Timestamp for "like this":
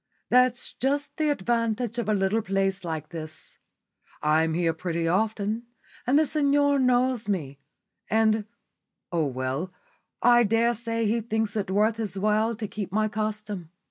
2.83-3.59